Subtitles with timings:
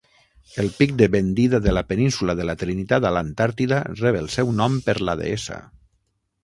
[0.61, 4.55] El pic de Bendida de la Península de la Trinitat a l'Antàrtida rep el seu
[4.63, 5.63] nom per la deessa.